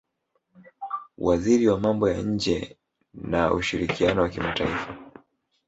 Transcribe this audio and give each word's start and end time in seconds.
waziri 1.17 1.67
wa 1.67 1.79
mambo 1.79 2.09
ya 2.09 2.21
nje 2.21 2.77
na 3.13 3.53
ushirikiano 3.53 4.21
wa 4.21 4.29
kimataifa 4.29 4.97